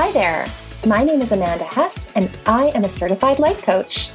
Hi 0.00 0.10
there. 0.12 0.46
My 0.86 1.04
name 1.04 1.20
is 1.20 1.30
Amanda 1.30 1.62
Hess, 1.62 2.10
and 2.14 2.30
I 2.46 2.68
am 2.68 2.84
a 2.84 2.88
certified 2.88 3.38
life 3.38 3.60
coach. 3.60 4.12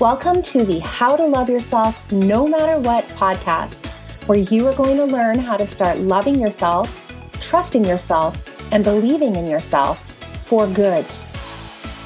Welcome 0.00 0.42
to 0.42 0.64
the 0.64 0.80
How 0.80 1.14
to 1.14 1.24
Love 1.24 1.48
Yourself 1.48 2.10
No 2.10 2.44
Matter 2.44 2.80
What 2.80 3.06
podcast, 3.10 3.86
where 4.26 4.40
you 4.40 4.66
are 4.66 4.74
going 4.74 4.96
to 4.96 5.04
learn 5.04 5.38
how 5.38 5.56
to 5.56 5.64
start 5.64 6.00
loving 6.00 6.40
yourself, 6.40 6.90
trusting 7.38 7.84
yourself, 7.84 8.42
and 8.72 8.82
believing 8.82 9.36
in 9.36 9.46
yourself 9.46 10.10
for 10.44 10.66
good. 10.66 11.06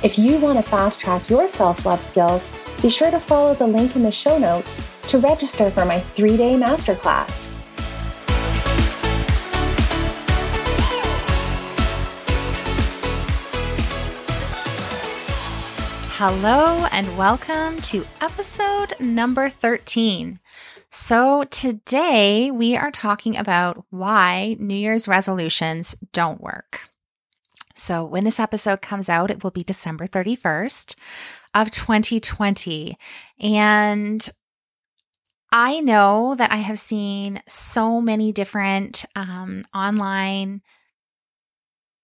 If 0.03 0.19
you 0.19 0.37
want 0.37 0.63
to 0.63 0.71
fast 0.71 1.01
track 1.01 1.31
your 1.31 1.49
self 1.49 1.87
love 1.87 2.03
skills, 2.03 2.55
be 2.83 2.91
sure 2.91 3.11
to 3.11 3.19
follow 3.19 3.55
the 3.55 3.67
link 3.67 3.97
in 3.97 4.03
the 4.03 4.11
show 4.11 4.37
notes 4.37 4.87
to 5.09 5.17
register 5.17 5.71
for 5.71 5.87
my 5.87 6.01
three 6.01 6.37
day 6.37 6.53
masterclass. 6.53 7.63
Hello, 16.25 16.87
and 16.93 17.19
welcome 17.19 17.81
to 17.81 18.07
episode 18.21 18.95
number 19.01 19.51
13. 19.51 20.39
So, 20.89 21.43
today 21.43 22.49
we 22.49 22.77
are 22.77 22.93
talking 22.93 23.37
about 23.37 23.85
why 23.91 24.55
New 24.61 24.77
Year's 24.77 25.09
resolutions 25.09 25.97
don't 26.13 26.41
work. 26.41 26.89
So, 27.75 28.05
when 28.05 28.23
this 28.23 28.39
episode 28.39 28.81
comes 28.81 29.09
out, 29.09 29.33
it 29.33 29.43
will 29.43 29.51
be 29.51 29.65
December 29.65 30.07
31st 30.07 30.95
of 31.55 31.73
2020. 31.73 32.97
And 33.41 34.31
I 35.51 35.81
know 35.81 36.37
that 36.37 36.53
I 36.53 36.59
have 36.59 36.79
seen 36.79 37.43
so 37.49 38.01
many 38.01 38.31
different 38.31 39.05
um, 39.17 39.65
online 39.75 40.63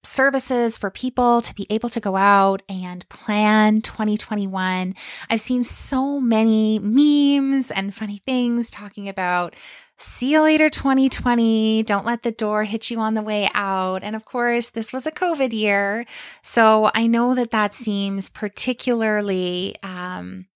services 0.09 0.77
for 0.79 0.91
people 0.91 1.41
to 1.43 1.55
be 1.55 1.67
able 1.71 1.89
to 1.91 2.01
go 2.01 2.17
out 2.17 2.63
and 2.69 3.09
plan 3.09 3.81
2021. 3.81 4.95
I've 5.31 5.41
seen 5.41 5.65
so 5.65 6.21
many 6.21 6.79
memes 6.79 7.71
and 7.71 7.95
funny 7.95 8.23
things 8.25 8.71
talking 8.71 9.09
about 9.09 9.55
see 9.99 10.33
you 10.33 10.43
later 10.43 10.71
2020, 10.71 11.83
don't 11.83 12.07
let 12.07 12.23
the 12.23 12.31
door 12.31 12.65
hit 12.65 12.91
you 12.91 13.01
on 13.01 13.15
the 13.15 13.23
way 13.23 13.49
out. 13.53 14.05
And 14.05 14.15
of 14.15 14.25
course, 14.25 14.71
this 14.71 14.93
was 14.93 15.07
a 15.07 15.13
COVID 15.13 15.53
year. 15.53 16.07
So 16.41 16.91
I 16.95 17.09
know 17.09 17.35
that 17.35 17.51
that 17.51 17.75
seems 17.75 18.31
particularly 18.31 19.75
um, 19.83 20.47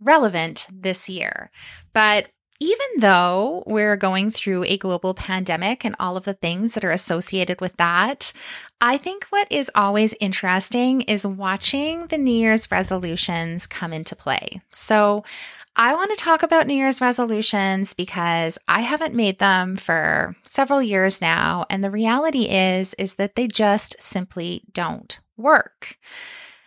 relevant 0.00 0.66
this 0.72 1.08
year. 1.08 1.50
But 1.92 2.30
even 2.60 2.86
though 2.98 3.62
we're 3.66 3.96
going 3.96 4.30
through 4.30 4.64
a 4.64 4.76
global 4.76 5.14
pandemic 5.14 5.84
and 5.84 5.94
all 5.98 6.16
of 6.16 6.24
the 6.24 6.34
things 6.34 6.74
that 6.74 6.84
are 6.84 6.90
associated 6.90 7.60
with 7.60 7.76
that, 7.76 8.32
I 8.80 8.96
think 8.96 9.26
what 9.30 9.46
is 9.50 9.70
always 9.74 10.14
interesting 10.20 11.02
is 11.02 11.26
watching 11.26 12.06
the 12.06 12.18
New 12.18 12.34
Year's 12.34 12.70
resolutions 12.70 13.66
come 13.66 13.92
into 13.92 14.16
play. 14.16 14.60
So, 14.70 15.24
I 15.78 15.94
want 15.94 16.10
to 16.16 16.24
talk 16.24 16.42
about 16.42 16.66
New 16.66 16.74
Year's 16.74 17.02
resolutions 17.02 17.92
because 17.92 18.58
I 18.66 18.80
haven't 18.80 19.14
made 19.14 19.38
them 19.38 19.76
for 19.76 20.34
several 20.42 20.82
years 20.82 21.20
now 21.20 21.66
and 21.68 21.84
the 21.84 21.90
reality 21.90 22.48
is 22.48 22.94
is 22.94 23.16
that 23.16 23.34
they 23.34 23.46
just 23.46 23.94
simply 24.00 24.62
don't 24.72 25.20
work. 25.36 25.98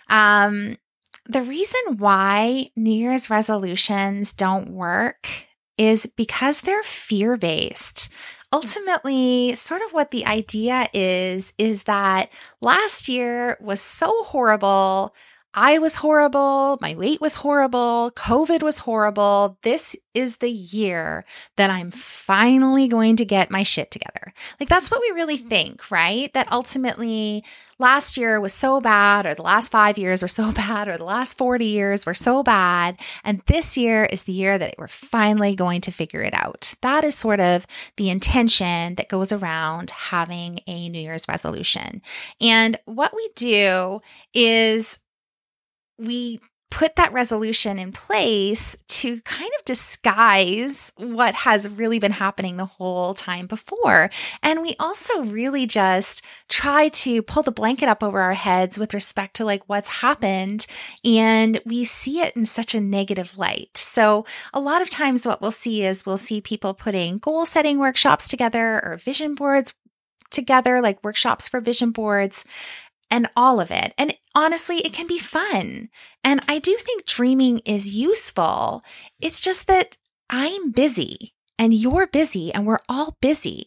Um 0.10 0.78
the 1.26 1.42
reason 1.42 1.98
why 1.98 2.68
New 2.76 2.94
Year's 2.94 3.30
resolutions 3.32 4.32
don't 4.32 4.70
work 4.70 5.48
is 5.80 6.06
because 6.06 6.62
they're 6.62 6.84
fear 6.84 7.38
based. 7.38 8.10
Ultimately, 8.52 9.56
sort 9.56 9.82
of 9.82 9.94
what 9.94 10.12
the 10.12 10.26
idea 10.26 10.90
is, 10.94 11.54
is 11.58 11.84
that 11.84 12.30
last 12.62 13.08
year 13.08 13.58
was 13.62 13.80
so 13.80 14.24
horrible. 14.26 15.16
I 15.54 15.80
was 15.80 15.96
horrible. 15.96 16.78
My 16.80 16.94
weight 16.94 17.20
was 17.20 17.36
horrible. 17.36 18.12
COVID 18.16 18.62
was 18.62 18.80
horrible. 18.80 19.58
This 19.64 19.96
is 20.14 20.38
the 20.38 20.52
year 20.52 21.26
that 21.58 21.72
I'm 21.72 21.90
finally 21.90 22.88
going 22.88 23.16
to 23.16 23.26
get 23.26 23.50
my 23.50 23.64
shit 23.64 23.90
together. 23.90 24.32
Like, 24.60 24.70
that's 24.70 24.92
what 24.92 25.02
we 25.02 25.10
really 25.10 25.40
mm-hmm. 25.40 25.48
think, 25.48 25.90
right? 25.90 26.32
That 26.34 26.52
ultimately 26.52 27.44
last 27.80 28.16
year 28.16 28.40
was 28.40 28.54
so 28.54 28.80
bad, 28.80 29.26
or 29.26 29.34
the 29.34 29.42
last 29.42 29.72
five 29.72 29.98
years 29.98 30.22
were 30.22 30.28
so 30.28 30.52
bad, 30.54 30.88
or 30.88 30.98
the 30.98 31.04
last 31.04 31.36
40 31.36 31.66
years 31.66 32.06
were 32.06 32.14
so 32.14 32.44
bad. 32.44 33.00
And 33.24 33.42
this 33.48 33.76
year 33.76 34.06
is 34.06 34.24
the 34.24 34.34
year 34.34 34.60
that 34.60 34.76
we're 34.78 34.88
finally 34.88 35.56
going 35.56 35.82
to 35.82 35.92
figure 35.92 36.22
it 36.22 36.34
out. 36.36 36.76
That 36.82 37.04
is 37.04 37.16
sort 37.16 37.40
of 37.40 37.66
the 37.98 38.12
intention 38.12 38.96
that 38.96 39.10
goes 39.10 39.32
around 39.32 39.90
having 39.90 40.60
a 40.68 40.90
New 40.90 41.02
Year's 41.02 41.28
resolution. 41.28 42.04
And 42.40 42.78
what 42.86 43.16
we 43.16 43.28
do 43.36 44.02
is 44.32 45.00
we 46.00 46.40
put 46.72 46.96
that 46.96 47.12
resolution 47.12 47.80
in 47.80 47.92
place 47.92 48.78
to 48.88 49.20
kind 49.22 49.52
of 49.58 49.66
disguise 49.66 50.94
what 50.98 51.34
has 51.34 51.68
really 51.68 51.98
been 51.98 52.12
happening 52.12 52.58
the 52.58 52.66
whole 52.66 53.14
time 53.14 53.48
before. 53.48 54.10
And 54.44 54.62
we 54.62 54.76
also 54.80 55.24
really 55.24 55.66
just 55.66 56.24
try 56.48 56.90
to 56.90 57.22
pull 57.24 57.44
the 57.44 57.52
blanket 57.52 57.90
up 57.90 58.04
over 58.04 58.22
our 58.22 58.36
heads 58.36 58.78
with 58.78 58.94
respect 58.94 59.36
to 59.38 59.46
like 59.46 59.68
what's 59.68 59.90
happened. 59.90 60.68
And 61.04 61.60
we 61.66 61.84
see 61.86 62.22
it 62.22 62.36
in 62.36 62.46
such 62.46 62.76
a 62.76 62.82
negative 62.82 63.38
light. 63.38 63.76
So 63.76 64.26
a 64.54 64.60
lot 64.60 64.82
of 64.82 64.90
times 64.90 65.26
what 65.26 65.42
we'll 65.42 65.52
see 65.52 65.84
is 65.84 66.06
we'll 66.06 66.18
see 66.18 66.40
people 66.40 66.74
putting 66.74 67.18
goal 67.18 67.46
setting 67.46 67.80
workshops 67.80 68.30
together 68.30 68.80
or 68.86 68.98
vision 68.98 69.34
boards 69.34 69.74
together, 70.30 70.82
like 70.82 71.04
workshops 71.04 71.48
for 71.48 71.60
vision 71.60 71.90
boards 71.90 72.46
and 73.12 73.30
all 73.36 73.60
of 73.60 73.72
it. 73.72 73.94
And 73.98 74.16
honestly, 74.36 74.78
it 74.78 74.94
can 74.94 75.08
be 75.08 75.20
fun. 75.20 75.90
And 76.24 76.42
I 76.48 76.60
do 76.60 76.76
think 76.78 77.06
dreaming 77.06 77.60
is 77.60 77.96
useful. 77.96 78.84
It's 79.20 79.40
just 79.40 79.68
that 79.68 79.98
I'm 80.30 80.72
busy 80.72 81.34
and 81.58 81.74
you're 81.74 82.08
busy 82.08 82.54
and 82.54 82.66
we're 82.66 82.80
all 82.88 83.18
busy. 83.22 83.66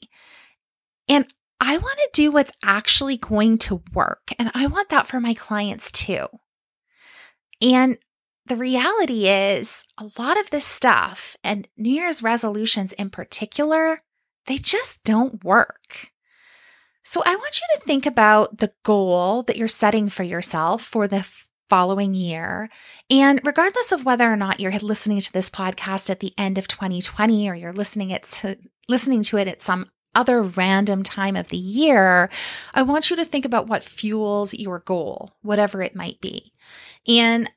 And 1.08 1.26
I 1.60 1.76
want 1.76 1.98
to 1.98 2.10
do 2.12 2.30
what's 2.30 2.52
actually 2.64 3.16
going 3.16 3.58
to 3.58 3.82
work. 3.92 4.32
And 4.38 4.50
I 4.54 4.66
want 4.66 4.88
that 4.88 5.06
for 5.06 5.20
my 5.20 5.34
clients 5.34 5.90
too. 5.90 6.26
And 7.60 7.98
the 8.46 8.56
reality 8.56 9.28
is, 9.28 9.84
a 9.98 10.10
lot 10.18 10.38
of 10.38 10.50
this 10.50 10.64
stuff 10.64 11.36
and 11.44 11.68
New 11.76 11.92
Year's 11.94 12.22
resolutions 12.22 12.92
in 12.94 13.10
particular, 13.10 14.00
they 14.46 14.56
just 14.56 15.04
don't 15.04 15.44
work. 15.44 16.11
So 17.02 17.22
I 17.24 17.34
want 17.34 17.60
you 17.60 17.78
to 17.78 17.84
think 17.84 18.06
about 18.06 18.58
the 18.58 18.72
goal 18.84 19.42
that 19.44 19.56
you're 19.56 19.68
setting 19.68 20.08
for 20.08 20.22
yourself 20.22 20.82
for 20.82 21.08
the 21.08 21.26
following 21.68 22.14
year. 22.14 22.68
And 23.10 23.40
regardless 23.44 23.92
of 23.92 24.04
whether 24.04 24.30
or 24.30 24.36
not 24.36 24.60
you're 24.60 24.78
listening 24.78 25.20
to 25.20 25.32
this 25.32 25.50
podcast 25.50 26.10
at 26.10 26.20
the 26.20 26.32
end 26.36 26.58
of 26.58 26.68
2020 26.68 27.48
or 27.48 27.54
you're 27.54 27.72
listening 27.72 28.10
it 28.10 28.24
to 28.24 28.58
listening 28.88 29.22
to 29.22 29.38
it 29.38 29.48
at 29.48 29.62
some 29.62 29.86
other 30.14 30.42
random 30.42 31.02
time 31.02 31.34
of 31.34 31.48
the 31.48 31.56
year, 31.56 32.28
I 32.74 32.82
want 32.82 33.08
you 33.08 33.16
to 33.16 33.24
think 33.24 33.44
about 33.44 33.68
what 33.68 33.82
fuels 33.82 34.52
your 34.52 34.80
goal, 34.80 35.34
whatever 35.40 35.80
it 35.80 35.96
might 35.96 36.20
be. 36.20 36.52
And 37.08 37.50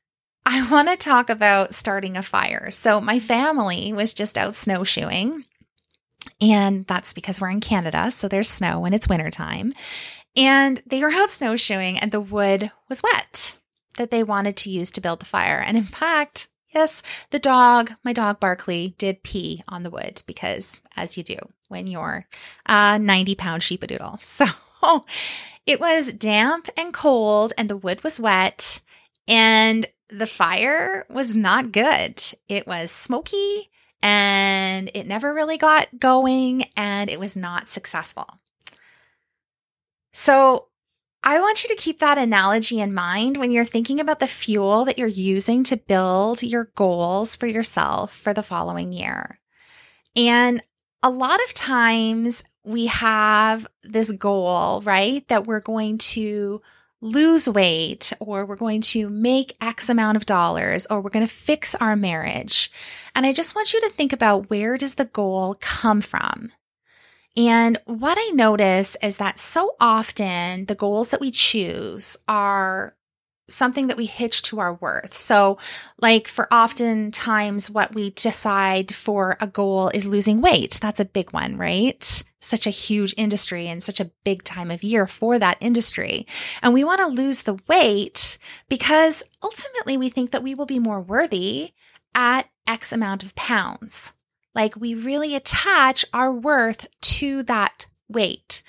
I 0.45 0.69
want 0.72 0.88
to 0.88 0.95
talk 0.95 1.29
about 1.29 1.73
starting 1.73 2.16
a 2.16 2.23
fire. 2.23 2.72
So, 2.72 3.01
my 3.01 3.19
family 3.19 3.91
was 3.91 4.13
just 4.13 4.38
out 4.38 4.56
snowshoeing 4.56 5.44
and 6.41 6.85
that's 6.88 7.13
because 7.13 7.40
we're 7.40 7.50
in 7.50 7.62
Canada, 7.62 8.12
so 8.12 8.28
there's 8.28 8.50
snow 8.50 8.79
when 8.79 8.94
it's 8.94 9.07
wintertime. 9.07 9.73
And 10.35 10.81
they 10.85 11.01
were 11.01 11.12
out 11.12 11.31
snowshoeing, 11.31 11.97
and 11.97 12.12
the 12.12 12.19
wood 12.19 12.72
was 12.90 13.01
wet 13.01 13.57
that 13.97 14.12
they 14.12 14.23
wanted 14.23 14.57
to 14.57 14.69
use 14.69 14.91
to 14.91 15.01
build 15.01 15.19
the 15.19 15.25
fire. 15.25 15.63
And 15.66 15.78
in 15.78 15.85
fact, 15.85 16.50
yes, 16.74 17.01
the 17.31 17.40
dog, 17.40 17.94
my 18.03 18.12
dog 18.12 18.40
Barkley, 18.40 18.95
did 18.97 19.24
pee 19.24 19.63
on 19.68 19.84
the 19.84 19.90
wood 19.90 20.24
because, 20.25 20.81
as 20.97 21.18
you 21.18 21.24
do 21.24 21.38
when 21.68 21.88
you're 21.88 22.25
a 22.66 23.00
90 23.00 23.35
pound 23.35 23.62
sheepadoodle. 23.62 24.19
So 24.83 25.06
it 25.65 25.80
was 25.80 26.13
damp 26.13 26.69
and 26.77 26.94
cold, 26.94 27.54
and 27.57 27.68
the 27.68 27.77
wood 27.77 28.04
was 28.04 28.19
wet, 28.19 28.81
and 29.27 29.88
the 30.10 30.27
fire 30.27 31.07
was 31.10 31.36
not 31.36 31.71
good. 31.71 32.21
It 32.48 32.68
was 32.68 32.92
smoky 32.92 33.71
and 34.06 34.92
it 34.94 35.07
never 35.07 35.34
really 35.34 35.57
got 35.57 35.88
going 36.00 36.66
and 36.78 37.10
it 37.10 37.19
was 37.19 37.36
not 37.36 37.72
successful. 37.72 38.40
So, 40.13 40.68
I 41.24 41.40
want 41.40 41.63
you 41.63 41.69
to 41.69 41.81
keep 41.81 41.98
that 42.00 42.19
analogy 42.19 42.80
in 42.80 42.94
mind 42.94 43.38
when 43.38 43.50
you're 43.50 43.66
thinking 43.66 44.00
about 44.00 44.19
the 44.19 44.28
fuel 44.28 44.86
that 44.86 45.00
you're 45.00 45.07
using 45.07 45.63
to 45.63 45.75
build 45.75 46.44
your 46.44 46.66
goals 46.75 47.36
for 47.36 47.48
yourself 47.48 48.16
for 48.16 48.31
the 48.31 48.44
following 48.44 48.94
year. 48.94 49.40
And 50.16 50.62
a 51.01 51.10
lot 51.10 51.44
of 51.44 51.56
times 51.56 52.44
we 52.63 52.86
have 52.86 53.66
this 53.84 54.12
goal, 54.12 54.81
right? 54.81 55.28
That 55.30 55.48
we're 55.48 55.62
going 55.62 55.98
to 55.98 56.62
lose 57.01 57.47
weight 57.47 58.13
or 58.19 58.45
we're 58.45 58.56
going 58.56 58.81
to 58.81 59.09
make 59.09 59.56
X 59.62 59.89
amount 59.89 60.18
of 60.18 60.25
dollars 60.25 60.86
or 60.88 61.01
we're 61.01 61.09
going 61.09 61.25
to 61.25 61.33
fix 61.33 61.75
our 61.75 61.95
marriage. 61.95 62.71
And 63.13 63.25
I 63.25 63.33
just 63.33 63.56
want 63.56 63.74
you 63.74 63.81
to 63.81 63.89
think 63.89 64.13
about 64.13 64.50
where 64.50 64.77
does 64.77 64.95
the 64.95 65.06
goal 65.06 65.56
come 65.59 66.01
from? 66.01 66.51
And 67.38 67.77
what 67.86 68.18
I 68.19 68.31
notice 68.33 68.95
is 69.03 69.18
that 69.18 69.39
so 69.39 69.75
often 69.80 70.65
the 70.65 70.75
goals 70.75 71.09
that 71.09 71.19
we 71.19 71.31
choose 71.31 72.15
are 72.27 72.95
something 73.47 73.88
that 73.88 73.97
we 73.97 74.06
hitch 74.06 74.42
to 74.44 74.59
our 74.59 74.74
worth. 74.75 75.13
So, 75.13 75.57
like 76.01 76.27
for 76.27 76.51
oftentimes, 76.53 77.69
what 77.69 77.94
we 77.94 78.12
decide 78.12 78.94
for 78.94 79.38
a 79.39 79.47
goal 79.47 79.89
is 79.89 80.07
losing 80.07 80.42
weight. 80.42 80.80
That's 80.81 81.00
a 81.00 81.06
big 81.06 81.31
one, 81.31 81.57
right? 81.57 82.24
Such 82.39 82.68
a 82.68 82.71
huge 82.71 83.13
industry 83.18 83.68
and 83.68 83.81
such 83.81 84.00
a 84.00 84.12
big 84.24 84.44
time 84.44 84.71
of 84.71 84.83
year 84.83 85.07
for 85.07 85.39
that 85.39 85.57
industry. 85.59 86.25
And 86.62 86.74
we 86.74 86.83
want 86.83 87.01
to 87.01 87.07
lose 87.07 87.44
the 87.44 87.59
weight 87.68 88.38
because 88.69 89.24
ultimately 89.42 89.98
we 89.98 90.09
think 90.09 90.31
that 90.31 90.44
we 90.44 90.56
will 90.56 90.65
be 90.65 90.80
more 90.80 91.01
worthy 91.01 91.74
at 92.13 92.50
X 92.68 92.91
amount 92.91 93.24
of 93.24 93.36
pounds. 93.36 94.13
Like 94.53 94.75
we 94.75 94.94
really 94.94 95.36
attach 95.36 96.06
our 96.13 96.31
worth 96.31 96.88
to 97.01 97.44
that 97.44 97.88
weight. 98.07 98.63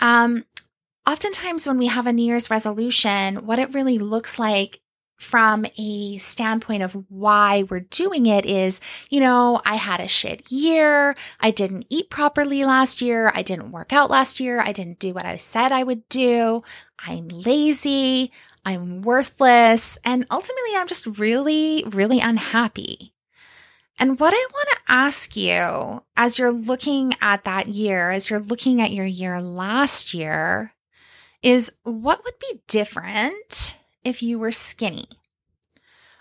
Um, 0.00 0.46
oftentimes 1.10 1.66
when 1.66 1.78
we 1.78 1.88
have 1.88 2.06
a 2.06 2.12
New 2.12 2.24
Year's 2.24 2.50
resolution, 2.50 3.44
what 3.44 3.58
it 3.58 3.74
really 3.74 3.98
looks 3.98 4.38
like 4.38 4.80
from 5.18 5.66
a 5.76 6.16
standpoint 6.18 6.84
of 6.84 6.96
why 7.08 7.64
we're 7.64 7.80
doing 7.80 8.26
it 8.26 8.46
is, 8.46 8.80
you 9.10 9.18
know, 9.18 9.60
I 9.66 9.74
had 9.74 10.00
a 10.00 10.06
shit 10.06 10.50
year. 10.52 11.16
I 11.40 11.50
didn't 11.50 11.86
eat 11.90 12.10
properly 12.10 12.64
last 12.64 13.02
year. 13.02 13.32
I 13.34 13.42
didn't 13.42 13.72
work 13.72 13.92
out 13.92 14.08
last 14.08 14.38
year. 14.38 14.60
I 14.60 14.72
didn't 14.72 15.00
do 15.00 15.12
what 15.12 15.26
I 15.26 15.34
said 15.34 15.72
I 15.72 15.82
would 15.82 16.08
do. 16.08 16.62
I'm 17.00 17.26
lazy. 17.28 18.30
I'm 18.64 19.02
worthless. 19.02 19.98
And 20.04 20.26
ultimately, 20.30 20.76
I'm 20.76 20.86
just 20.86 21.18
really, 21.18 21.82
really 21.86 22.20
unhappy. 22.20 23.14
And 23.98 24.18
what 24.18 24.32
I 24.32 24.46
want 24.52 24.68
to 24.70 24.92
ask 24.92 25.36
you 25.36 26.04
as 26.16 26.38
you're 26.38 26.52
looking 26.52 27.14
at 27.20 27.44
that 27.44 27.66
year, 27.68 28.12
as 28.12 28.30
you're 28.30 28.38
looking 28.38 28.80
at 28.80 28.92
your 28.92 29.04
year 29.04 29.42
last 29.42 30.14
year, 30.14 30.72
is 31.42 31.72
what 31.82 32.22
would 32.24 32.38
be 32.38 32.60
different 32.68 33.78
if 34.04 34.22
you 34.22 34.38
were 34.38 34.50
skinny? 34.50 35.06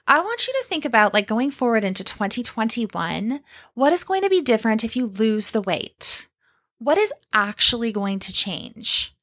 I 0.07 0.21
want 0.21 0.47
you 0.47 0.53
to 0.53 0.67
think 0.67 0.85
about 0.85 1.13
like 1.13 1.27
going 1.27 1.51
forward 1.51 1.83
into 1.83 2.03
2021, 2.03 3.41
what 3.75 3.93
is 3.93 4.03
going 4.03 4.23
to 4.23 4.29
be 4.29 4.41
different 4.41 4.83
if 4.83 4.95
you 4.95 5.05
lose 5.05 5.51
the 5.51 5.61
weight? 5.61 6.27
What 6.79 6.97
is 6.97 7.13
actually 7.33 7.91
going 7.91 8.19
to 8.19 8.33
change? 8.33 9.15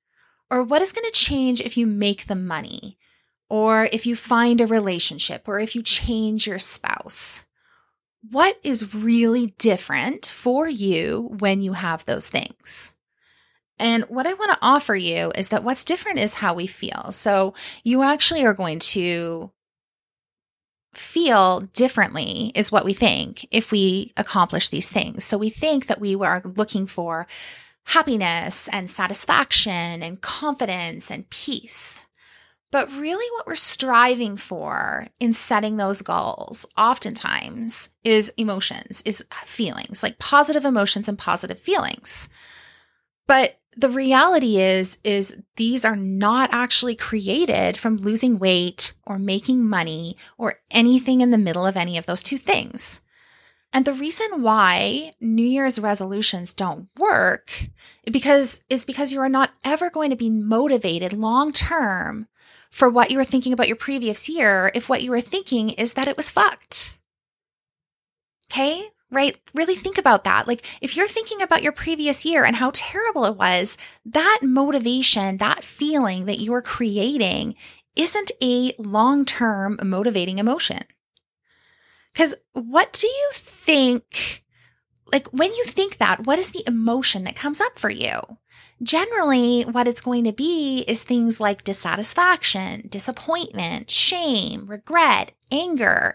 Or 0.50 0.62
what 0.62 0.82
is 0.82 0.92
going 0.92 1.06
to 1.06 1.12
change 1.12 1.60
if 1.60 1.76
you 1.76 1.86
make 1.86 2.26
the 2.26 2.36
money? 2.36 2.98
Or 3.48 3.88
if 3.90 4.06
you 4.06 4.14
find 4.14 4.60
a 4.60 4.66
relationship? 4.66 5.48
Or 5.48 5.58
if 5.58 5.74
you 5.74 5.82
change 5.82 6.46
your 6.46 6.58
spouse? 6.58 7.46
What 8.30 8.58
is 8.62 8.94
really 8.94 9.54
different 9.58 10.26
for 10.26 10.68
you 10.68 11.34
when 11.38 11.62
you 11.62 11.72
have 11.72 12.04
those 12.04 12.28
things? 12.28 12.95
And 13.78 14.04
what 14.04 14.26
I 14.26 14.34
want 14.34 14.52
to 14.52 14.58
offer 14.62 14.96
you 14.96 15.32
is 15.34 15.50
that 15.50 15.64
what's 15.64 15.84
different 15.84 16.18
is 16.18 16.34
how 16.34 16.54
we 16.54 16.66
feel. 16.66 17.08
So 17.10 17.54
you 17.84 18.02
actually 18.02 18.44
are 18.44 18.54
going 18.54 18.78
to 18.80 19.50
feel 20.94 21.60
differently, 21.74 22.52
is 22.54 22.72
what 22.72 22.84
we 22.84 22.94
think 22.94 23.46
if 23.50 23.70
we 23.70 24.12
accomplish 24.16 24.70
these 24.70 24.88
things. 24.88 25.24
So 25.24 25.36
we 25.36 25.50
think 25.50 25.86
that 25.86 26.00
we 26.00 26.14
are 26.14 26.42
looking 26.44 26.86
for 26.86 27.26
happiness 27.84 28.68
and 28.68 28.88
satisfaction 28.88 30.02
and 30.02 30.20
confidence 30.20 31.10
and 31.10 31.28
peace. 31.28 32.06
But 32.72 32.90
really, 32.92 33.26
what 33.36 33.46
we're 33.46 33.54
striving 33.56 34.36
for 34.36 35.08
in 35.20 35.32
setting 35.32 35.76
those 35.76 36.02
goals 36.02 36.66
oftentimes 36.76 37.90
is 38.02 38.32
emotions, 38.36 39.02
is 39.02 39.24
feelings, 39.44 40.02
like 40.02 40.18
positive 40.18 40.64
emotions 40.64 41.08
and 41.08 41.16
positive 41.18 41.60
feelings. 41.60 42.28
But 43.28 43.58
the 43.76 43.88
reality 43.90 44.58
is 44.58 44.98
is 45.04 45.36
these 45.56 45.84
are 45.84 45.96
not 45.96 46.48
actually 46.52 46.94
created 46.94 47.76
from 47.76 47.96
losing 47.98 48.38
weight 48.38 48.94
or 49.04 49.18
making 49.18 49.64
money 49.64 50.16
or 50.38 50.60
anything 50.70 51.20
in 51.20 51.30
the 51.30 51.38
middle 51.38 51.66
of 51.66 51.76
any 51.76 51.98
of 51.98 52.06
those 52.06 52.22
two 52.22 52.38
things. 52.38 53.02
And 53.72 53.84
the 53.84 53.92
reason 53.92 54.42
why 54.42 55.12
New 55.20 55.44
Year's 55.44 55.78
resolutions 55.78 56.54
don't 56.54 56.88
work 56.98 57.64
because 58.10 58.62
is 58.70 58.86
because 58.86 59.12
you 59.12 59.20
are 59.20 59.28
not 59.28 59.50
ever 59.62 59.90
going 59.90 60.08
to 60.08 60.16
be 60.16 60.30
motivated 60.30 61.12
long 61.12 61.52
term 61.52 62.28
for 62.70 62.88
what 62.88 63.10
you 63.10 63.18
were 63.18 63.24
thinking 63.24 63.52
about 63.52 63.68
your 63.68 63.76
previous 63.76 64.28
year 64.28 64.70
if 64.74 64.88
what 64.88 65.02
you 65.02 65.10
were 65.10 65.20
thinking 65.20 65.70
is 65.70 65.92
that 65.92 66.08
it 66.08 66.16
was 66.16 66.30
fucked. 66.30 66.98
Okay? 68.50 68.88
Right? 69.10 69.36
Really 69.54 69.74
think 69.76 69.98
about 69.98 70.24
that. 70.24 70.48
Like, 70.48 70.64
if 70.80 70.96
you're 70.96 71.08
thinking 71.08 71.42
about 71.42 71.62
your 71.62 71.72
previous 71.72 72.24
year 72.24 72.44
and 72.44 72.56
how 72.56 72.70
terrible 72.74 73.24
it 73.24 73.36
was, 73.36 73.76
that 74.04 74.40
motivation, 74.42 75.38
that 75.38 75.64
feeling 75.64 76.26
that 76.26 76.40
you're 76.40 76.62
creating 76.62 77.54
isn't 77.94 78.30
a 78.42 78.72
long 78.78 79.24
term 79.24 79.78
motivating 79.82 80.38
emotion. 80.38 80.82
Because 82.12 82.34
what 82.52 82.92
do 82.92 83.06
you 83.06 83.30
think? 83.32 84.44
Like, 85.12 85.28
when 85.28 85.52
you 85.52 85.64
think 85.64 85.98
that, 85.98 86.26
what 86.26 86.38
is 86.38 86.50
the 86.50 86.64
emotion 86.66 87.24
that 87.24 87.36
comes 87.36 87.60
up 87.60 87.78
for 87.78 87.90
you? 87.90 88.20
Generally, 88.82 89.62
what 89.62 89.88
it's 89.88 90.00
going 90.00 90.24
to 90.24 90.32
be 90.32 90.84
is 90.86 91.02
things 91.02 91.40
like 91.40 91.64
dissatisfaction, 91.64 92.86
disappointment, 92.88 93.90
shame, 93.90 94.66
regret, 94.66 95.32
anger. 95.50 96.14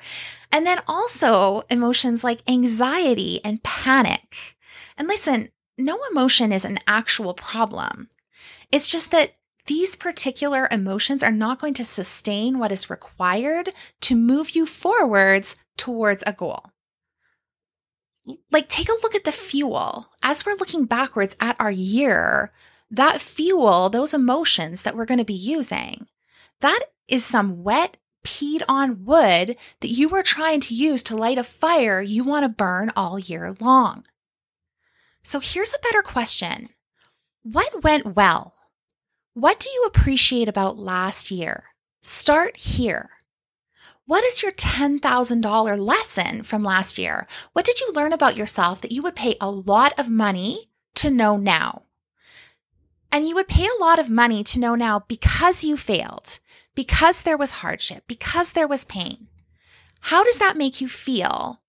And 0.52 0.66
then 0.68 0.80
also 0.88 1.64
emotions 1.70 2.24
like 2.24 2.44
anxiety 2.48 3.40
and 3.44 3.64
panic. 3.64 4.58
And 4.98 5.08
listen, 5.08 5.50
no 5.78 6.00
emotion 6.12 6.52
is 6.52 6.66
an 6.66 6.80
actual 6.86 7.34
problem. 7.34 8.10
It's 8.72 8.88
just 8.88 9.10
that 9.12 9.36
these 9.68 9.96
particular 9.96 10.68
emotions 10.72 11.24
are 11.24 11.32
not 11.32 11.60
going 11.60 11.74
to 11.76 11.86
sustain 11.86 12.60
what 12.60 12.72
is 12.72 12.90
required 12.90 13.70
to 14.02 14.16
move 14.16 14.52
you 14.52 14.66
forwards 14.66 15.56
towards 15.78 16.24
a 16.28 16.34
goal. 16.34 16.72
Like, 18.52 18.70
take 18.70 18.90
a 18.90 18.98
look 19.02 19.16
at 19.16 19.24
the 19.24 19.32
fuel. 19.32 20.08
As 20.22 20.46
we're 20.46 20.56
looking 20.56 20.86
backwards 20.86 21.36
at 21.40 21.56
our 21.60 21.72
year, 21.72 22.52
that 22.90 23.22
fuel, 23.22 23.90
those 23.90 24.14
emotions 24.14 24.84
that 24.84 24.96
we're 24.96 25.06
going 25.06 25.18
to 25.18 25.24
be 25.26 25.34
using, 25.34 26.08
that 26.60 26.82
is 27.08 27.26
some 27.26 27.64
wet 27.64 27.98
peed 28.24 28.62
on 28.68 29.06
wood 29.06 29.56
that 29.80 29.90
you 29.90 30.08
were 30.08 30.24
trying 30.24 30.60
to 30.62 30.76
use 30.76 31.02
to 31.04 31.16
light 31.16 31.38
a 31.38 31.44
fire 31.44 32.02
you 32.02 32.24
want 32.24 32.44
to 32.44 32.50
burn 32.50 32.92
all 32.96 33.18
year 33.18 33.56
long. 33.60 34.06
So 35.24 35.40
here's 35.40 35.74
a 35.74 35.84
better 35.84 36.02
question 36.02 36.70
What 37.44 37.84
went 37.84 38.16
well? 38.16 38.54
What 39.34 39.60
do 39.60 39.70
you 39.70 39.84
appreciate 39.86 40.48
about 40.48 40.78
last 40.78 41.32
year? 41.32 41.66
Start 42.02 42.58
here. 42.58 43.10
What 44.12 44.26
is 44.26 44.42
your 44.42 44.52
$10,000 44.52 45.80
lesson 45.80 46.44
from 46.44 46.64
last 46.64 46.98
year? 46.98 47.26
What 47.54 47.64
did 47.64 47.80
you 47.80 47.94
learn 47.94 48.12
about 48.12 48.36
yourself 48.36 48.82
that 48.82 48.92
you 48.92 49.02
would 49.04 49.16
pay 49.16 49.38
a 49.40 49.50
lot 49.50 49.98
of 49.98 50.10
money 50.10 50.70
to 50.96 51.10
know 51.10 51.38
now? 51.38 51.84
And 53.10 53.26
you 53.26 53.36
would 53.36 53.48
pay 53.48 53.66
a 53.66 53.82
lot 53.82 54.00
of 54.00 54.10
money 54.10 54.44
to 54.44 54.60
know 54.60 54.76
now 54.76 55.06
because 55.08 55.64
you 55.64 55.78
failed, 55.78 56.42
because 56.76 57.22
there 57.22 57.38
was 57.38 57.62
hardship, 57.62 58.04
because 58.06 58.52
there 58.52 58.68
was 58.68 58.84
pain. 58.84 59.30
How 60.02 60.26
does 60.26 60.40
that 60.40 60.58
make 60.58 60.82
you 60.82 60.90
feel 60.90 61.62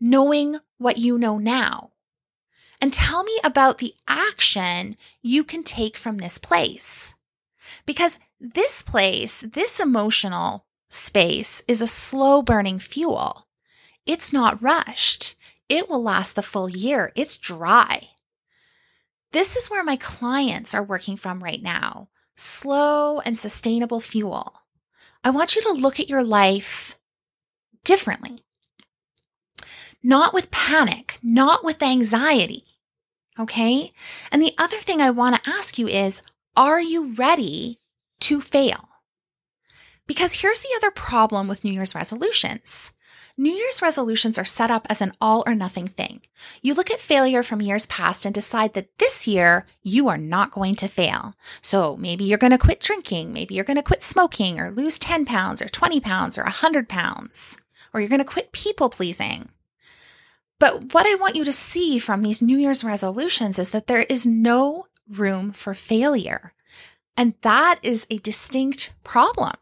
knowing 0.00 0.60
what 0.78 0.98
you 0.98 1.18
know 1.18 1.38
now? 1.38 1.90
And 2.80 2.92
tell 2.92 3.24
me 3.24 3.40
about 3.42 3.78
the 3.78 3.94
action 4.06 4.96
you 5.22 5.42
can 5.42 5.64
take 5.64 5.96
from 5.96 6.18
this 6.18 6.38
place. 6.38 7.16
Because 7.84 8.20
this 8.38 8.80
place, 8.80 9.40
this 9.40 9.80
emotional 9.80 10.66
space, 10.94 11.62
is 11.68 11.82
a 11.82 11.86
slow 11.86 12.42
burning 12.42 12.78
fuel. 12.78 13.46
It's 14.06 14.32
not 14.32 14.62
rushed. 14.62 15.34
It 15.68 15.88
will 15.88 16.02
last 16.02 16.34
the 16.34 16.42
full 16.42 16.68
year. 16.68 17.12
It's 17.14 17.36
dry. 17.36 18.10
This 19.32 19.56
is 19.56 19.70
where 19.70 19.82
my 19.82 19.96
clients 19.96 20.74
are 20.74 20.82
working 20.82 21.16
from 21.16 21.42
right 21.42 21.62
now 21.62 22.08
slow 22.36 23.20
and 23.20 23.38
sustainable 23.38 24.00
fuel. 24.00 24.54
I 25.22 25.30
want 25.30 25.54
you 25.54 25.62
to 25.62 25.72
look 25.72 26.00
at 26.00 26.08
your 26.08 26.22
life 26.22 26.98
differently. 27.84 28.44
Not 30.02 30.34
with 30.34 30.50
panic, 30.50 31.18
not 31.22 31.64
with 31.64 31.82
anxiety. 31.82 32.64
Okay. 33.38 33.92
And 34.30 34.42
the 34.42 34.54
other 34.58 34.78
thing 34.78 35.00
I 35.00 35.10
want 35.10 35.36
to 35.36 35.50
ask 35.50 35.78
you 35.78 35.88
is 35.88 36.22
are 36.56 36.80
you 36.80 37.14
ready 37.14 37.80
to 38.20 38.40
fail? 38.40 38.88
Because 40.06 40.40
here's 40.40 40.60
the 40.60 40.74
other 40.76 40.90
problem 40.90 41.48
with 41.48 41.64
New 41.64 41.72
Year's 41.72 41.94
resolutions 41.94 42.92
New 43.36 43.52
Year's 43.52 43.82
resolutions 43.82 44.38
are 44.38 44.44
set 44.44 44.70
up 44.70 44.86
as 44.88 45.02
an 45.02 45.10
all 45.20 45.42
or 45.44 45.56
nothing 45.56 45.88
thing. 45.88 46.20
You 46.62 46.72
look 46.72 46.88
at 46.88 47.00
failure 47.00 47.42
from 47.42 47.60
years 47.60 47.84
past 47.86 48.24
and 48.24 48.32
decide 48.32 48.74
that 48.74 48.96
this 48.98 49.26
year 49.26 49.66
you 49.82 50.06
are 50.08 50.16
not 50.16 50.52
going 50.52 50.76
to 50.76 50.86
fail. 50.86 51.34
So 51.60 51.96
maybe 51.96 52.22
you're 52.22 52.38
going 52.38 52.52
to 52.52 52.58
quit 52.58 52.78
drinking, 52.78 53.32
maybe 53.32 53.56
you're 53.56 53.64
going 53.64 53.76
to 53.76 53.82
quit 53.82 54.04
smoking 54.04 54.60
or 54.60 54.70
lose 54.70 54.98
10 54.98 55.24
pounds 55.24 55.60
or 55.60 55.68
20 55.68 55.98
pounds 55.98 56.38
or 56.38 56.44
100 56.44 56.88
pounds, 56.88 57.58
or 57.92 58.00
you're 58.00 58.08
going 58.08 58.20
to 58.20 58.24
quit 58.24 58.52
people 58.52 58.88
pleasing. 58.88 59.48
But 60.60 60.94
what 60.94 61.06
I 61.06 61.16
want 61.16 61.34
you 61.34 61.44
to 61.44 61.52
see 61.52 61.98
from 61.98 62.22
these 62.22 62.40
New 62.40 62.56
Year's 62.56 62.84
resolutions 62.84 63.58
is 63.58 63.70
that 63.70 63.88
there 63.88 64.04
is 64.04 64.24
no 64.24 64.86
room 65.08 65.52
for 65.52 65.74
failure. 65.74 66.52
And 67.16 67.34
that 67.42 67.80
is 67.82 68.06
a 68.10 68.18
distinct 68.18 68.94
problem. 69.02 69.54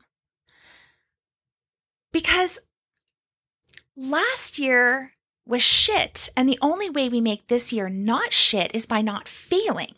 Because 2.13 2.61
last 3.97 4.59
year 4.59 5.13
was 5.47 5.63
shit, 5.63 6.29
and 6.37 6.49
the 6.49 6.59
only 6.63 6.89
way 6.89 7.09
we 7.09 7.21
make 7.21 7.49
this 7.49 7.73
year 7.73 7.89
not 7.89 8.33
shit 8.33 8.71
is 8.75 8.87
by 8.87 9.01
not 9.01 9.29
failing. 9.29 9.95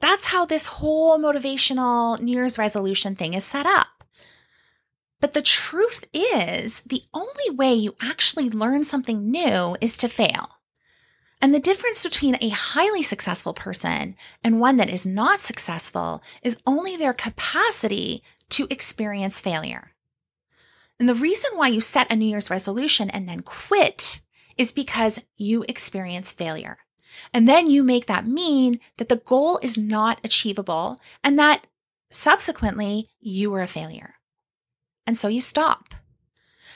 That's 0.00 0.26
how 0.26 0.44
this 0.44 0.66
whole 0.66 1.18
motivational 1.18 2.20
New 2.20 2.36
Year's 2.36 2.58
resolution 2.58 3.14
thing 3.14 3.34
is 3.34 3.44
set 3.44 3.66
up. 3.66 4.04
But 5.20 5.32
the 5.32 5.42
truth 5.42 6.04
is, 6.12 6.82
the 6.82 7.02
only 7.14 7.50
way 7.50 7.72
you 7.72 7.96
actually 8.02 8.50
learn 8.50 8.84
something 8.84 9.30
new 9.30 9.76
is 9.80 9.96
to 9.98 10.08
fail. 10.08 10.50
And 11.40 11.54
the 11.54 11.60
difference 11.60 12.02
between 12.02 12.36
a 12.40 12.50
highly 12.50 13.02
successful 13.02 13.54
person 13.54 14.14
and 14.42 14.60
one 14.60 14.76
that 14.76 14.90
is 14.90 15.06
not 15.06 15.40
successful 15.40 16.22
is 16.42 16.58
only 16.66 16.96
their 16.96 17.12
capacity 17.12 18.22
to 18.50 18.66
experience 18.70 19.40
failure. 19.40 19.92
And 20.98 21.08
the 21.08 21.14
reason 21.14 21.50
why 21.54 21.68
you 21.68 21.80
set 21.80 22.10
a 22.10 22.16
New 22.16 22.26
Year's 22.26 22.50
resolution 22.50 23.10
and 23.10 23.28
then 23.28 23.40
quit 23.40 24.20
is 24.56 24.72
because 24.72 25.20
you 25.36 25.64
experience 25.68 26.32
failure. 26.32 26.78
And 27.32 27.48
then 27.48 27.68
you 27.68 27.82
make 27.82 28.06
that 28.06 28.26
mean 28.26 28.80
that 28.96 29.08
the 29.08 29.16
goal 29.16 29.58
is 29.62 29.76
not 29.76 30.20
achievable 30.24 31.00
and 31.22 31.38
that 31.38 31.66
subsequently 32.10 33.08
you 33.20 33.50
were 33.50 33.62
a 33.62 33.66
failure. 33.66 34.14
And 35.06 35.18
so 35.18 35.28
you 35.28 35.40
stop. 35.40 35.94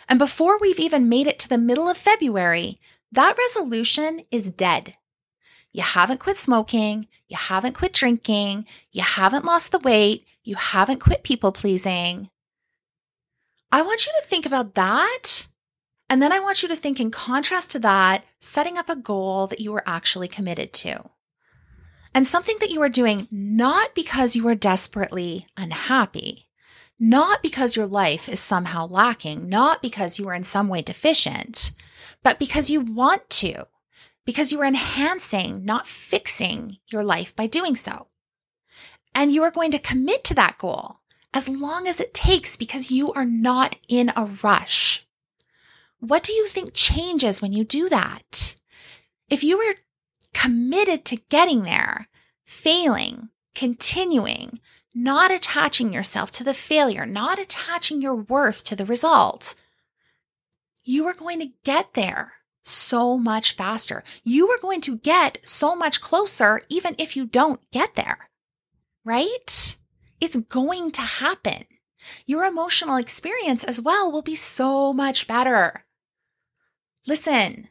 And 0.09 0.19
before 0.19 0.59
we've 0.59 0.79
even 0.79 1.09
made 1.09 1.27
it 1.27 1.39
to 1.41 1.49
the 1.49 1.59
middle 1.59 1.89
of 1.89 1.97
February, 1.97 2.79
that 3.13 3.39
resolution 3.39 4.23
is 4.31 4.51
dead. 4.51 4.97
You 5.73 5.83
haven't 5.83 6.21
quit 6.21 6.37
smoking. 6.37 7.07
You 7.29 7.37
haven't 7.37 7.75
quit 7.75 7.93
drinking. 7.93 8.67
You 8.91 9.03
haven't 9.03 9.45
lost 9.45 9.73
the 9.73 9.79
weight. 9.79 10.27
You 10.43 10.57
haven't 10.57 11.01
quit 11.01 11.23
people 11.23 11.53
pleasing. 11.53 12.29
I 13.73 13.83
want 13.83 14.07
you 14.07 14.13
to 14.21 14.27
think 14.27 14.47
about 14.47 14.75
that. 14.75 15.47
And 16.09 16.21
then 16.21 16.33
I 16.33 16.41
want 16.41 16.63
you 16.63 16.69
to 16.69 16.77
think 16.77 16.99
in 16.99 17.13
contrast 17.13 17.71
to 17.73 17.79
that, 17.81 18.25
setting 18.41 18.77
up 18.77 18.89
a 18.89 18.97
goal 18.97 19.47
that 19.47 19.61
you 19.61 19.71
were 19.71 19.85
actually 19.87 20.27
committed 20.27 20.73
to. 20.73 21.11
And 22.13 22.27
something 22.27 22.57
that 22.59 22.71
you 22.71 22.83
are 22.83 22.89
doing 22.89 23.29
not 23.31 23.95
because 23.95 24.35
you 24.35 24.49
are 24.49 24.57
desperately 24.57 25.47
unhappy, 25.57 26.49
not 26.99 27.43
because 27.43 27.77
your 27.77 27.87
life 27.87 28.29
is 28.29 28.41
somehow 28.41 28.89
lacking, 28.89 29.49
not 29.49 29.81
because 29.81 30.19
you 30.19 30.29
are 30.29 30.35
in 30.35 30.43
some 30.43 30.67
way 30.67 30.83
deficient, 30.83 31.71
but 32.25 32.41
because 32.41 32.71
you 32.71 32.81
want 32.81 33.31
to, 33.31 33.69
because 34.27 34.51
you 34.51 34.61
are 34.61 34.67
enhancing, 34.67 35.65
not 35.65 35.87
fixing 35.87 36.79
your 36.89 37.05
life 37.05 37.37
by 37.37 37.47
doing 37.47 37.77
so. 37.77 38.09
And 39.15 39.33
you 39.33 39.45
are 39.45 39.51
going 39.53 39.71
to 39.71 39.79
commit 39.79 40.25
to 40.25 40.35
that 40.35 40.59
goal 40.59 41.00
as 41.33 41.49
long 41.49 41.87
as 41.87 42.01
it 42.01 42.15
takes 42.15 42.57
because 42.57 42.91
you 42.91 43.13
are 43.13 43.25
not 43.25 43.77
in 43.89 44.13
a 44.17 44.25
rush. 44.25 45.07
What 46.01 46.23
do 46.23 46.33
you 46.33 46.47
think 46.47 46.71
changes 46.73 47.41
when 47.41 47.53
you 47.53 47.65
do 47.65 47.89
that? 47.89 48.57
If 49.29 49.45
you 49.45 49.59
were 49.59 49.75
committed 50.35 51.05
to 51.07 51.17
getting 51.29 51.63
there, 51.63 52.09
failing, 52.45 53.29
continuing, 53.55 54.61
not 54.95 55.31
attaching 55.31 55.93
yourself 55.93 56.31
to 56.33 56.45
the 56.45 56.55
failure, 56.55 57.07
not 57.07 57.39
attaching 57.39 58.03
your 58.03 58.15
worth 58.15 58.65
to 58.65 58.75
the 58.75 58.87
result, 58.87 59.55
you 60.85 61.07
are 61.07 61.15
going 61.15 61.39
to 61.41 61.53
get 61.65 61.95
there 61.95 62.33
so 62.65 63.17
much 63.17 63.55
faster. 63.55 64.03
You 64.25 64.51
are 64.51 64.59
going 64.59 64.81
to 64.83 64.97
get 64.97 65.39
so 65.45 65.77
much 65.77 66.01
closer, 66.01 66.61
even 66.69 66.95
if 66.99 67.17
you 67.17 67.27
don't 67.27 67.61
get 67.71 67.95
there, 67.95 68.31
right? 69.05 69.77
It's 70.21 70.37
going 70.37 70.91
to 70.93 71.03
happen. 71.03 71.65
Your 72.27 72.45
emotional 72.45 72.97
experience 72.97 73.65
as 73.65 73.81
well 73.81 74.11
will 74.11 74.23
be 74.23 74.37
so 74.37 74.93
much 74.93 75.27
better. 75.27 75.85
Listen, 77.07 77.69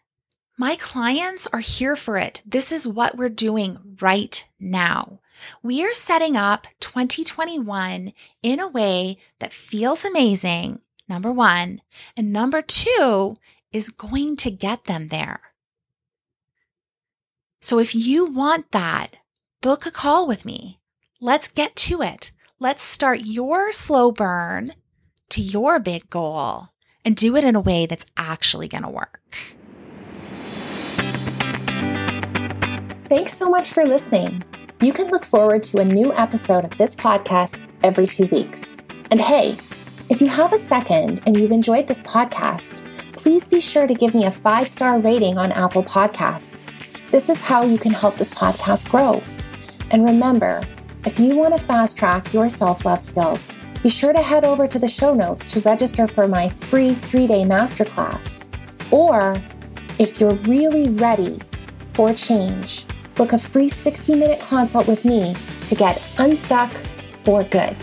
my 0.58 0.76
clients 0.76 1.48
are 1.54 1.60
here 1.60 1.96
for 1.96 2.18
it. 2.18 2.42
This 2.46 2.72
is 2.72 2.88
what 2.88 3.18
we're 3.18 3.30
doing 3.30 3.98
right 4.02 4.46
now. 4.60 5.20
We 5.64 5.86
are 5.86 5.94
setting 5.94 6.36
up 6.36 6.68
2021 6.80 8.12
in 8.44 8.60
a 8.60 8.68
way 8.68 9.18
that 9.40 9.54
feels 9.54 10.04
amazing, 10.04 10.82
number 11.08 11.32
one. 11.32 11.82
And 12.18 12.34
number 12.34 12.62
two 12.62 13.38
is 13.72 13.90
going 13.90 14.36
to 14.38 14.52
get 14.52 14.86
them 14.86 15.08
there. 15.08 15.40
So 17.62 17.80
if 17.80 17.94
you 17.96 18.26
want 18.26 18.72
that, 18.72 19.18
book 19.62 19.86
a 19.86 19.92
call 19.92 20.28
with 20.28 20.44
me. 20.46 20.80
Let's 21.22 21.48
get 21.48 21.76
to 21.78 22.02
it. 22.02 22.32
Let's 22.62 22.84
start 22.84 23.22
your 23.24 23.72
slow 23.72 24.12
burn 24.12 24.74
to 25.30 25.40
your 25.40 25.80
big 25.80 26.10
goal 26.10 26.68
and 27.06 27.16
do 27.16 27.38
it 27.38 27.46
in 27.46 27.56
a 27.56 27.62
way 27.62 27.86
that's 27.86 28.06
actually 28.18 28.68
going 28.68 28.84
to 28.84 28.90
work. 28.90 29.38
Thanks 33.08 33.38
so 33.38 33.50
much 33.50 33.72
for 33.72 33.86
listening. 33.86 34.44
You 34.82 34.92
can 34.92 35.08
look 35.08 35.24
forward 35.24 35.64
to 35.64 35.80
a 35.80 35.86
new 35.86 36.12
episode 36.12 36.66
of 36.66 36.78
this 36.78 36.98
podcast 36.98 37.66
every 37.82 38.06
two 38.06 38.26
weeks. 38.26 38.76
And 39.10 39.22
hey, 39.22 39.58
if 40.10 40.20
you 40.20 40.28
have 40.28 40.52
a 40.52 40.58
second 40.58 41.22
and 41.26 41.40
you've 41.40 41.54
enjoyed 41.54 41.88
this 41.88 42.02
podcast, 42.02 42.84
please 43.14 43.48
be 43.48 43.62
sure 43.62 43.88
to 43.88 43.94
give 43.94 44.14
me 44.14 44.26
a 44.26 44.32
five 44.32 44.68
star 44.68 45.00
rating 45.00 45.38
on 45.38 45.54
Apple 45.54 45.86
Podcasts. 45.86 46.70
This 47.10 47.30
is 47.30 47.42
how 47.42 47.64
you 47.64 47.78
can 47.78 47.94
help 47.94 48.18
this 48.18 48.34
podcast 48.34 48.90
grow. 48.90 49.24
And 49.92 50.06
remember, 50.06 50.62
if 51.06 51.20
you 51.20 51.36
want 51.36 51.56
to 51.58 51.64
fast 51.64 51.98
track 51.98 52.34
your 52.34 52.50
self 52.50 52.86
love 52.86 53.02
skills, 53.02 53.54
be 53.82 53.90
sure 53.90 54.12
to 54.12 54.22
head 54.22 54.44
over 54.44 54.68
to 54.68 54.78
the 54.78 54.88
show 54.88 55.14
notes 55.14 55.50
to 55.52 55.62
register 55.62 56.08
for 56.08 56.28
my 56.28 56.50
free 56.50 56.94
three 56.94 57.28
day 57.28 57.44
masterclass. 57.44 58.44
Or 58.92 59.36
if 59.98 60.20
you're 60.20 60.34
really 60.34 60.90
ready 60.90 61.40
for 61.94 62.14
change, 62.14 62.86
book 63.16 63.34
a 63.34 63.40
free 63.40 63.70
60 63.70 64.16
minute 64.16 64.40
consult 64.42 64.88
with 64.88 65.06
me 65.06 65.36
to 65.68 65.76
get 65.76 66.02
unstuck 66.18 66.72
for 67.24 67.44
good. 67.44 67.76